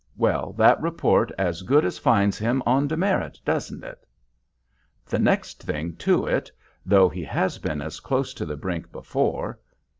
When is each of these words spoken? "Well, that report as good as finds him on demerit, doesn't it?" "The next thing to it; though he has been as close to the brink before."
"Well, 0.17 0.53
that 0.53 0.81
report 0.81 1.31
as 1.37 1.61
good 1.61 1.85
as 1.85 1.99
finds 1.99 2.39
him 2.39 2.63
on 2.65 2.87
demerit, 2.87 3.39
doesn't 3.45 3.83
it?" 3.83 4.03
"The 5.05 5.19
next 5.19 5.61
thing 5.61 5.95
to 5.97 6.25
it; 6.25 6.51
though 6.83 7.07
he 7.07 7.23
has 7.23 7.59
been 7.59 7.83
as 7.83 7.99
close 7.99 8.33
to 8.33 8.45
the 8.47 8.57
brink 8.57 8.91
before." 8.91 9.59